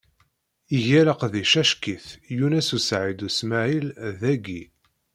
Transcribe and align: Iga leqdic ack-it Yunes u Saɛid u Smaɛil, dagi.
Iga 0.77 1.01
leqdic 1.07 1.53
ack-it 1.61 2.05
Yunes 2.37 2.69
u 2.77 2.79
Saɛid 2.87 3.19
u 3.27 3.29
Smaɛil, 3.37 3.87
dagi. 4.19 4.63